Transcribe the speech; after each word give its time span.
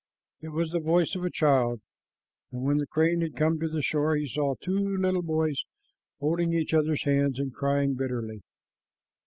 It 0.41 0.49
was 0.49 0.71
the 0.71 0.79
voice 0.79 1.13
of 1.13 1.23
a 1.23 1.29
child, 1.29 1.79
and 2.51 2.63
when 2.63 2.79
the 2.79 2.87
crane 2.87 3.21
had 3.21 3.35
come 3.35 3.59
to 3.59 3.67
the 3.69 3.83
shore, 3.83 4.15
he 4.15 4.25
saw 4.27 4.55
two 4.59 4.97
little 4.97 5.21
boys 5.21 5.63
holding 6.19 6.53
each 6.55 6.73
other's 6.73 7.03
hands 7.03 7.37
and 7.37 7.53
crying 7.53 7.93
bitterly. 7.93 8.41